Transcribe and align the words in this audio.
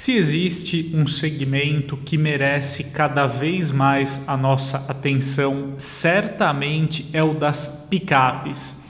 Se 0.00 0.12
existe 0.12 0.90
um 0.94 1.06
segmento 1.06 1.94
que 1.94 2.16
merece 2.16 2.84
cada 2.84 3.26
vez 3.26 3.70
mais 3.70 4.22
a 4.26 4.34
nossa 4.34 4.86
atenção, 4.88 5.74
certamente 5.76 7.10
é 7.12 7.22
o 7.22 7.34
das 7.34 7.86
picapes. 7.90 8.82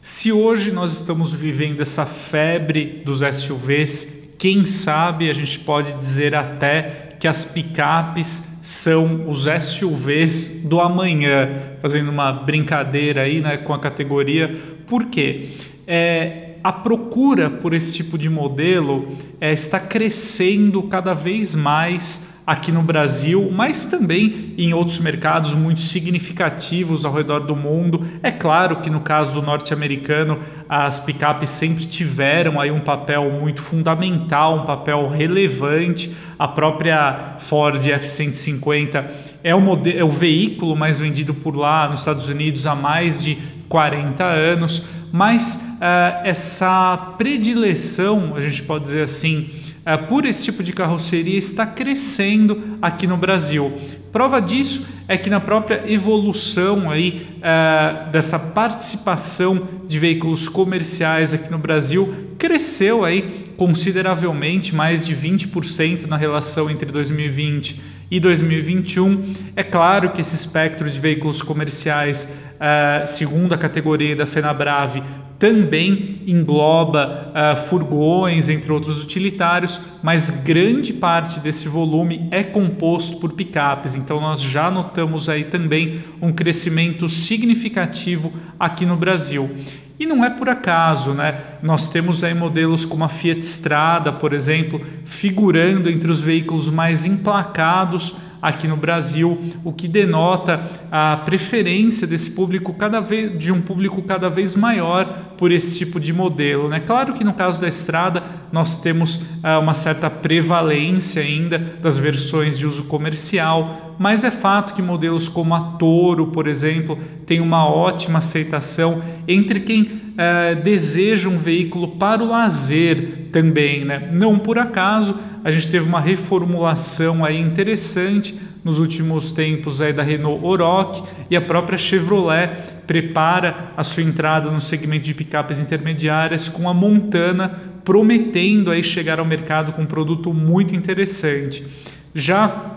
Se 0.00 0.32
hoje 0.32 0.72
nós 0.72 0.94
estamos 0.94 1.34
vivendo 1.34 1.82
essa 1.82 2.06
febre 2.06 3.02
dos 3.04 3.20
SUVs, 3.20 4.32
quem 4.38 4.64
sabe 4.64 5.28
a 5.28 5.34
gente 5.34 5.58
pode 5.58 5.92
dizer 5.98 6.34
até 6.34 7.10
que 7.20 7.28
as 7.28 7.44
picapes 7.44 8.42
são 8.62 9.28
os 9.28 9.44
SUVs 9.44 10.62
do 10.64 10.80
amanhã, 10.80 11.74
fazendo 11.78 12.10
uma 12.10 12.32
brincadeira 12.32 13.24
aí 13.24 13.42
né, 13.42 13.58
com 13.58 13.74
a 13.74 13.78
categoria. 13.78 14.48
Por 14.86 15.04
quê? 15.10 15.50
É, 15.86 16.53
a 16.64 16.72
procura 16.72 17.50
por 17.50 17.74
esse 17.74 17.92
tipo 17.92 18.16
de 18.16 18.30
modelo 18.30 19.06
é, 19.38 19.52
está 19.52 19.78
crescendo 19.78 20.82
cada 20.84 21.12
vez 21.12 21.54
mais 21.54 22.32
aqui 22.46 22.72
no 22.72 22.82
Brasil, 22.82 23.50
mas 23.52 23.84
também 23.84 24.54
em 24.56 24.72
outros 24.72 24.98
mercados 24.98 25.54
muito 25.54 25.80
significativos 25.80 27.04
ao 27.04 27.12
redor 27.12 27.40
do 27.40 27.54
mundo. 27.54 28.06
É 28.22 28.30
claro 28.30 28.80
que 28.80 28.88
no 28.88 29.00
caso 29.00 29.34
do 29.34 29.42
norte-americano, 29.42 30.38
as 30.66 30.98
picapes 30.98 31.50
sempre 31.50 31.84
tiveram 31.84 32.58
aí 32.58 32.70
um 32.70 32.80
papel 32.80 33.30
muito 33.30 33.60
fundamental, 33.60 34.60
um 34.60 34.64
papel 34.64 35.06
relevante. 35.06 36.14
A 36.38 36.48
própria 36.48 37.36
Ford 37.38 37.86
F-150 37.86 39.04
é 39.42 39.54
o, 39.54 39.60
modelo, 39.60 39.98
é 39.98 40.04
o 40.04 40.10
veículo 40.10 40.74
mais 40.74 40.98
vendido 40.98 41.34
por 41.34 41.54
lá 41.56 41.90
nos 41.90 41.98
Estados 41.98 42.28
Unidos 42.28 42.66
há 42.66 42.74
mais 42.74 43.22
de 43.22 43.36
40 43.68 44.24
anos 44.24 45.03
mas 45.14 45.54
uh, 45.54 46.26
essa 46.26 47.14
predileção, 47.16 48.34
a 48.34 48.40
gente 48.40 48.64
pode 48.64 48.82
dizer 48.82 49.02
assim, 49.02 49.48
uh, 49.86 50.08
por 50.08 50.26
esse 50.26 50.42
tipo 50.42 50.60
de 50.60 50.72
carroceria 50.72 51.38
está 51.38 51.64
crescendo 51.64 52.76
aqui 52.82 53.06
no 53.06 53.16
Brasil. 53.16 53.72
Prova 54.10 54.42
disso 54.42 54.84
é 55.06 55.16
que 55.16 55.30
na 55.30 55.38
própria 55.38 55.84
evolução 55.86 56.90
aí 56.90 57.28
uh, 57.38 58.10
dessa 58.10 58.40
participação 58.40 59.68
de 59.86 60.00
veículos 60.00 60.48
comerciais 60.48 61.32
aqui 61.32 61.48
no 61.48 61.58
Brasil 61.58 62.12
cresceu 62.36 63.04
aí 63.04 63.52
consideravelmente, 63.56 64.74
mais 64.74 65.06
de 65.06 65.14
20% 65.14 66.06
na 66.06 66.16
relação 66.16 66.68
entre 66.68 66.90
2020 66.90 67.93
e 68.10 68.20
2021. 68.20 69.32
É 69.56 69.62
claro 69.62 70.10
que 70.10 70.20
esse 70.20 70.34
espectro 70.34 70.88
de 70.88 71.00
veículos 71.00 71.42
comerciais, 71.42 72.28
uh, 72.54 73.06
segundo 73.06 73.52
a 73.52 73.58
categoria 73.58 74.14
da 74.14 74.26
FenaBrave, 74.26 75.02
também 75.38 76.22
engloba 76.26 77.32
uh, 77.32 77.56
furgões, 77.56 78.48
entre 78.48 78.72
outros 78.72 79.02
utilitários, 79.02 79.80
mas 80.02 80.30
grande 80.30 80.92
parte 80.92 81.40
desse 81.40 81.68
volume 81.68 82.28
é 82.30 82.42
composto 82.42 83.18
por 83.18 83.32
picapes. 83.32 83.96
Então 83.96 84.20
nós 84.20 84.40
já 84.40 84.70
notamos 84.70 85.28
aí 85.28 85.44
também 85.44 86.00
um 86.22 86.32
crescimento 86.32 87.08
significativo 87.08 88.32
aqui 88.58 88.86
no 88.86 88.96
Brasil. 88.96 89.50
E 89.98 90.06
não 90.06 90.24
é 90.24 90.30
por 90.30 90.48
acaso, 90.48 91.12
né? 91.12 91.40
Nós 91.62 91.88
temos 91.88 92.24
aí 92.24 92.34
modelos 92.34 92.84
como 92.84 93.04
a 93.04 93.08
Fiat 93.08 93.40
Strada, 93.40 94.12
por 94.12 94.32
exemplo, 94.32 94.80
figurando 95.04 95.88
entre 95.88 96.10
os 96.10 96.20
veículos 96.20 96.68
mais 96.68 97.06
emplacados 97.06 98.16
aqui 98.44 98.68
no 98.68 98.76
Brasil, 98.76 99.38
o 99.64 99.72
que 99.72 99.88
denota 99.88 100.70
a 100.92 101.16
preferência 101.24 102.06
desse 102.06 102.32
público 102.32 102.74
cada 102.74 103.00
vez 103.00 103.38
de 103.38 103.50
um 103.50 103.62
público 103.62 104.02
cada 104.02 104.28
vez 104.28 104.54
maior 104.54 105.32
por 105.38 105.50
esse 105.50 105.78
tipo 105.78 105.98
de 105.98 106.12
modelo. 106.12 106.68
Né? 106.68 106.78
Claro 106.78 107.14
que 107.14 107.24
no 107.24 107.32
caso 107.32 107.58
da 107.58 107.66
estrada 107.66 108.22
nós 108.52 108.76
temos 108.76 109.22
ah, 109.42 109.58
uma 109.58 109.72
certa 109.72 110.10
prevalência 110.10 111.22
ainda 111.22 111.58
das 111.58 111.96
versões 111.96 112.58
de 112.58 112.66
uso 112.66 112.84
comercial, 112.84 113.94
mas 113.98 114.24
é 114.24 114.30
fato 114.30 114.74
que 114.74 114.82
modelos 114.82 115.26
como 115.26 115.54
a 115.54 115.60
Toro, 115.78 116.26
por 116.26 116.46
exemplo, 116.46 116.98
têm 117.24 117.40
uma 117.40 117.66
ótima 117.66 118.18
aceitação 118.18 119.02
entre 119.26 119.60
quem 119.60 119.82
uh, 119.82 120.62
deseja 120.62 121.28
um 121.28 121.38
veículo 121.38 121.96
para 121.96 122.22
o 122.22 122.26
lazer 122.26 123.23
também. 123.34 123.84
Né? 123.84 124.10
Não 124.12 124.38
por 124.38 124.60
acaso, 124.60 125.18
a 125.42 125.50
gente 125.50 125.68
teve 125.68 125.84
uma 125.84 126.00
reformulação 126.00 127.24
aí 127.24 127.40
interessante 127.40 128.40
nos 128.62 128.78
últimos 128.78 129.32
tempos 129.32 129.82
aí 129.82 129.92
da 129.92 130.04
Renault 130.04 130.46
Oroch 130.46 131.02
e 131.28 131.36
a 131.36 131.40
própria 131.40 131.76
Chevrolet 131.76 132.48
prepara 132.86 133.72
a 133.76 133.82
sua 133.82 134.04
entrada 134.04 134.52
no 134.52 134.60
segmento 134.60 135.04
de 135.04 135.12
picapes 135.12 135.58
intermediárias 135.58 136.48
com 136.48 136.68
a 136.68 136.72
Montana 136.72 137.48
prometendo 137.84 138.70
aí 138.70 138.84
chegar 138.84 139.18
ao 139.18 139.24
mercado 139.24 139.72
com 139.72 139.82
um 139.82 139.86
produto 139.86 140.32
muito 140.32 140.76
interessante. 140.76 141.66
Já 142.14 142.70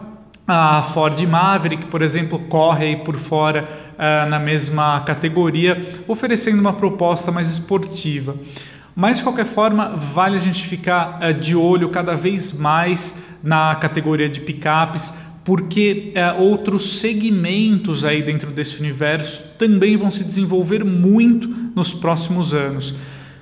a 0.48 0.82
Ford 0.82 1.22
Maverick, 1.22 1.86
por 1.86 2.02
exemplo, 2.02 2.40
corre 2.40 2.86
aí 2.86 2.96
por 2.98 3.16
fora 3.16 3.66
uh, 3.66 4.30
na 4.30 4.40
mesma 4.40 5.02
categoria, 5.02 5.86
oferecendo 6.08 6.60
uma 6.60 6.74
proposta 6.74 7.32
mais 7.32 7.52
esportiva. 7.52 8.36
Mas 9.00 9.18
de 9.18 9.24
qualquer 9.24 9.46
forma, 9.46 9.90
vale 9.90 10.38
a 10.38 10.40
gente 10.40 10.66
ficar 10.66 11.20
uh, 11.22 11.32
de 11.32 11.56
olho 11.56 11.90
cada 11.90 12.16
vez 12.16 12.52
mais 12.52 13.16
na 13.44 13.76
categoria 13.76 14.28
de 14.28 14.42
picapes, 14.42 15.14
porque 15.46 16.12
uh, 16.16 16.42
outros 16.42 16.98
segmentos 16.98 18.04
aí 18.04 18.24
dentro 18.24 18.50
desse 18.50 18.80
universo 18.80 19.54
também 19.60 19.96
vão 19.96 20.10
se 20.10 20.24
desenvolver 20.24 20.84
muito 20.84 21.48
nos 21.76 21.94
próximos 21.94 22.56
anos. 22.56 22.96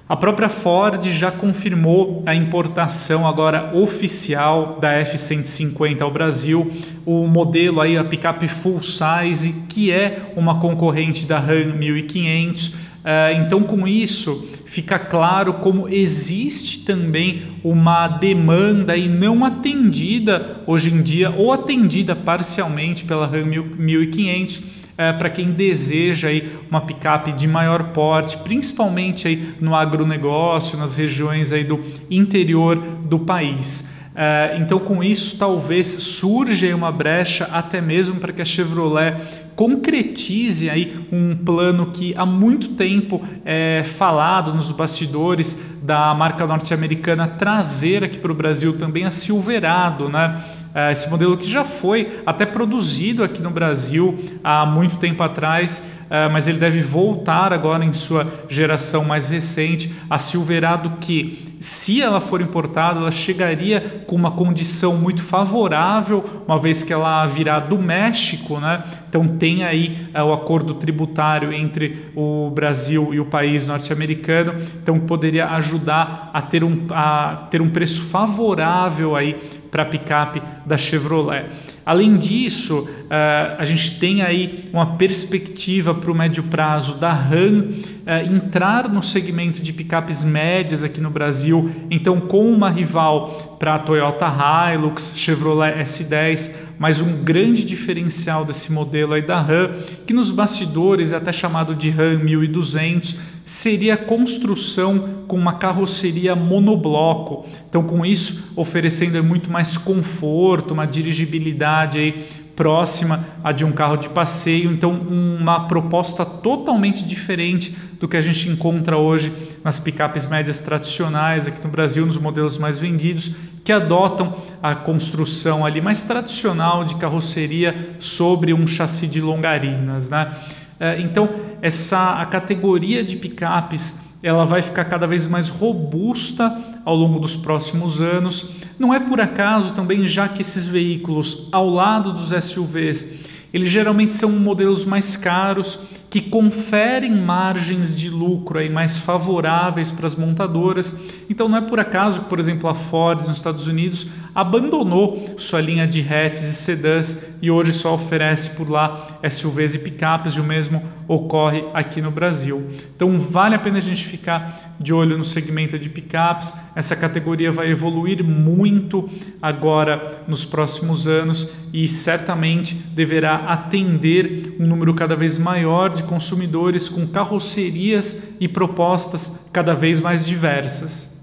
A 0.09 0.17
própria 0.17 0.49
Ford 0.49 1.01
já 1.07 1.31
confirmou 1.31 2.21
a 2.25 2.35
importação 2.35 3.25
agora 3.25 3.71
oficial 3.73 4.77
da 4.81 4.91
F-150 4.91 6.01
ao 6.01 6.11
Brasil, 6.11 6.69
o 7.05 7.25
modelo 7.27 7.79
aí, 7.79 7.97
a 7.97 8.03
picape 8.03 8.49
full 8.49 8.81
size, 8.83 9.53
que 9.69 9.89
é 9.89 10.33
uma 10.35 10.59
concorrente 10.59 11.25
da 11.25 11.39
Ram 11.39 11.77
1500. 11.77 12.84
Eh, 13.05 13.33
então, 13.35 13.61
com 13.61 13.87
isso, 13.87 14.49
fica 14.65 14.97
claro 14.97 15.53
como 15.55 15.87
existe 15.87 16.79
também 16.79 17.43
uma 17.63 18.07
demanda 18.07 18.97
e 18.97 19.07
não 19.07 19.45
atendida 19.45 20.61
hoje 20.65 20.91
em 20.91 21.03
dia, 21.03 21.29
ou 21.29 21.53
atendida 21.53 22.15
parcialmente 22.15 23.05
pela 23.05 23.27
Ram 23.27 23.45
1500 23.45 24.63
é, 24.97 25.11
para 25.11 25.29
quem 25.29 25.51
deseja 25.51 26.29
aí 26.29 26.49
uma 26.69 26.81
picape 26.81 27.33
de 27.33 27.47
maior 27.47 27.91
porte, 27.91 28.37
principalmente 28.37 29.27
aí 29.27 29.53
no 29.59 29.75
agronegócio, 29.75 30.77
nas 30.77 30.95
regiões 30.95 31.51
aí 31.51 31.63
do 31.63 31.83
interior 32.09 32.77
do 32.77 33.19
país. 33.19 33.89
É, 34.15 34.55
então, 34.57 34.79
com 34.79 35.03
isso, 35.03 35.37
talvez 35.37 35.87
surja 35.87 36.73
uma 36.73 36.91
brecha 36.91 37.43
até 37.51 37.81
mesmo 37.81 38.15
para 38.15 38.31
que 38.31 38.41
a 38.41 38.45
Chevrolet 38.45 39.17
concretize 39.55 40.69
aí 40.69 41.07
um 41.11 41.35
plano 41.35 41.87
que 41.91 42.13
há 42.17 42.25
muito 42.25 42.69
tempo 42.69 43.21
é 43.43 43.83
falado 43.83 44.53
nos 44.53 44.71
bastidores 44.71 45.75
da 45.81 46.13
marca 46.13 46.45
norte-americana 46.47 47.27
trazer 47.27 48.03
aqui 48.03 48.17
para 48.17 48.31
o 48.31 48.35
Brasil 48.35 48.77
também 48.77 49.05
a 49.05 49.11
Silverado, 49.11 50.09
né? 50.09 50.43
É, 50.73 50.91
esse 50.91 51.09
modelo 51.09 51.37
que 51.37 51.47
já 51.47 51.63
foi 51.63 52.21
até 52.25 52.45
produzido 52.45 53.23
aqui 53.23 53.41
no 53.41 53.49
Brasil 53.49 54.19
há 54.43 54.65
muito 54.65 54.97
tempo 54.97 55.23
atrás, 55.23 56.01
é, 56.09 56.27
mas 56.27 56.49
ele 56.49 56.57
deve 56.57 56.81
voltar 56.81 57.53
agora 57.53 57.85
em 57.85 57.93
sua 57.93 58.27
geração 58.49 59.05
mais 59.05 59.29
recente. 59.29 59.93
A 60.09 60.19
Silverado 60.19 60.97
que, 60.99 61.55
se 61.61 62.01
ela 62.01 62.19
for 62.19 62.41
importada, 62.41 62.99
ela 62.99 63.11
chegaria 63.11 64.03
com 64.05 64.15
uma 64.15 64.31
condição 64.31 64.97
muito 64.97 65.21
favorável, 65.21 66.25
uma 66.45 66.57
vez 66.57 66.83
que 66.83 66.91
ela 66.91 67.25
virá 67.25 67.59
do 67.59 67.79
México, 67.79 68.59
né? 68.59 68.83
Então 69.07 69.27
tem 69.45 69.63
aí 69.63 69.95
é, 70.11 70.23
o 70.23 70.33
acordo 70.33 70.73
tributário 70.73 71.53
entre 71.53 72.07
o 72.15 72.49
Brasil 72.49 73.13
e 73.13 73.19
o 73.19 73.25
país 73.25 73.67
norte-americano, 73.67 74.55
então 74.81 74.99
poderia 75.01 75.45
ajudar 75.49 76.31
a 76.33 76.41
ter 76.41 76.63
um, 76.63 76.87
a 76.89 77.47
ter 77.51 77.61
um 77.61 77.69
preço 77.69 78.05
favorável 78.05 79.15
aí 79.15 79.35
para 79.69 79.83
a 79.83 79.85
picape 79.85 80.41
da 80.65 80.79
Chevrolet. 80.79 81.45
Além 81.85 82.17
disso, 82.17 82.79
uh, 82.79 83.59
a 83.59 83.63
gente 83.63 83.99
tem 83.99 84.23
aí 84.23 84.67
uma 84.73 84.95
perspectiva 84.95 85.93
para 85.93 86.11
o 86.11 86.15
médio 86.15 86.41
prazo 86.45 86.95
da 86.95 87.13
RAM 87.13 87.59
uh, 87.61 88.35
entrar 88.35 88.89
no 88.89 89.03
segmento 89.03 89.61
de 89.61 89.71
picapes 89.71 90.23
médias 90.23 90.83
aqui 90.83 90.99
no 90.99 91.11
Brasil, 91.11 91.69
então 91.91 92.19
com 92.21 92.51
uma 92.51 92.71
rival 92.71 93.55
para 93.59 93.75
a 93.75 93.79
Toyota 93.79 94.25
Hilux, 94.25 95.13
Chevrolet 95.15 95.79
S10, 95.83 96.51
mas 96.79 97.01
um 97.01 97.23
grande 97.23 97.63
diferencial 97.63 98.43
desse 98.43 98.71
modelo 98.71 99.13
aí 99.13 99.21
da 99.21 99.39
RAM, 99.39 99.75
que 100.07 100.13
nos 100.13 100.31
bastidores 100.31 101.13
é 101.13 101.17
até 101.17 101.31
chamado 101.31 101.75
de 101.75 101.91
RAM 101.91 102.17
1200, 102.17 103.15
seria 103.45 103.93
a 103.93 103.97
construção 103.97 105.23
com 105.27 105.37
uma 105.37 105.53
carroceria 105.53 106.35
monobloco. 106.35 107.45
Então, 107.69 107.83
com 107.83 108.03
isso, 108.03 108.51
oferecendo 108.55 109.23
muito 109.23 109.51
mais 109.51 109.77
conforto, 109.77 110.73
uma 110.73 110.87
dirigibilidade 110.87 111.74
aí 111.81 112.25
próxima 112.55 113.25
a 113.43 113.51
de 113.51 113.65
um 113.65 113.71
carro 113.71 113.97
de 113.97 114.07
passeio, 114.09 114.71
então 114.71 114.93
uma 114.93 115.67
proposta 115.67 116.25
totalmente 116.25 117.03
diferente 117.03 117.75
do 117.99 118.07
que 118.07 118.15
a 118.15 118.21
gente 118.21 118.47
encontra 118.49 118.97
hoje 118.97 119.31
nas 119.63 119.79
picapes 119.79 120.25
médias 120.25 120.61
tradicionais 120.61 121.47
aqui 121.47 121.61
no 121.63 121.69
Brasil, 121.69 122.05
nos 122.05 122.17
modelos 122.17 122.57
mais 122.57 122.77
vendidos, 122.77 123.31
que 123.63 123.71
adotam 123.71 124.35
a 124.63 124.73
construção 124.73 125.65
ali 125.65 125.81
mais 125.81 126.05
tradicional 126.05 126.85
de 126.85 126.95
carroceria 126.95 127.95
sobre 127.99 128.53
um 128.53 128.65
chassi 128.65 129.07
de 129.07 129.19
longarinas, 129.19 130.09
né? 130.09 130.33
É, 130.79 130.99
então 130.99 131.29
essa 131.61 132.21
a 132.21 132.25
categoria 132.25 133.03
de 133.03 133.15
picapes 133.15 133.99
ela 134.25 134.43
vai 134.43 134.59
ficar 134.59 134.85
cada 134.85 135.05
vez 135.05 135.27
mais 135.27 135.49
robusta 135.49 136.51
ao 136.83 136.95
longo 136.95 137.19
dos 137.19 137.37
próximos 137.37 138.01
anos. 138.01 138.49
Não 138.79 138.91
é 138.91 138.99
por 138.99 139.21
acaso 139.21 139.75
também, 139.75 140.07
já 140.07 140.27
que 140.27 140.41
esses 140.41 140.65
veículos, 140.65 141.47
ao 141.51 141.69
lado 141.69 142.11
dos 142.11 142.29
SUVs, 142.43 143.34
eles 143.55 143.69
geralmente 143.69 144.11
são 144.11 144.29
modelos 144.31 144.83
mais 144.83 145.15
caros 145.15 145.79
que 146.09 146.19
conferem 146.19 147.11
margens 147.11 147.95
de 147.95 148.09
lucro 148.09 148.59
aí 148.59 148.69
mais 148.69 148.97
favoráveis 148.97 149.93
para 149.93 150.05
as 150.05 150.15
montadoras. 150.15 150.93
Então 151.29 151.47
não 151.47 151.59
é 151.59 151.61
por 151.61 151.79
acaso 151.79 152.21
que, 152.21 152.29
por 152.29 152.37
exemplo, 152.37 152.69
a 152.69 152.75
Ford 152.75 153.25
nos 153.25 153.37
Estados 153.37 153.67
Unidos 153.69 154.07
abandonou 154.33 155.23
sua 155.37 155.61
linha 155.61 155.87
de 155.87 156.01
hatches 156.01 156.43
e 156.43 156.53
sedãs 156.55 157.35
e 157.41 157.49
hoje 157.49 157.71
só 157.71 157.93
oferece 157.93 158.51
por 158.51 158.69
lá 158.69 159.07
SUVs 159.29 159.75
e 159.75 159.79
picapes 159.79 160.33
e 160.33 160.41
o 160.41 160.43
mesmo 160.43 160.83
ocorre 161.07 161.63
aqui 161.73 162.01
no 162.01 162.11
Brasil. 162.11 162.71
Então 162.93 163.17
vale 163.19 163.55
a 163.55 163.59
pena 163.59 163.77
a 163.77 163.81
gente 163.81 164.05
ficar 164.05 164.75
de 164.77 164.93
olho 164.93 165.17
no 165.17 165.23
segmento 165.23 165.79
de 165.79 165.89
picapes. 165.89 166.53
Essa 166.75 166.95
categoria 166.95 167.51
vai 167.51 167.69
evoluir 167.69 168.23
muito 168.23 169.09
agora 169.41 170.11
nos 170.27 170.43
próximos 170.43 171.07
anos 171.07 171.53
e 171.71 171.87
certamente 171.87 172.73
deverá 172.73 173.44
atender 173.47 174.55
um 174.59 174.67
número 174.67 174.93
cada 174.93 175.15
vez 175.15 175.37
maior 175.37 175.89
de 175.89 176.03
consumidores 176.03 176.89
com 176.89 177.07
carrocerias 177.07 178.35
e 178.39 178.47
propostas 178.47 179.47
cada 179.51 179.73
vez 179.73 179.99
mais 179.99 180.25
diversas. 180.25 181.14